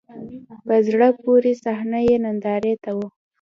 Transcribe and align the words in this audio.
په 0.65 0.75
زړه 0.87 1.07
پورې 1.21 1.51
صحنه 1.63 1.99
یې 2.07 2.15
نندارې 2.25 2.73
ته 2.83 2.91
و. 2.97 2.99